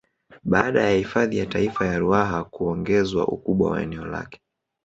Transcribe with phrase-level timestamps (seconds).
[0.43, 4.41] Baada ya hifadhi ya Taifa ya Ruaha kuongezwa ukubwa wa eneo lake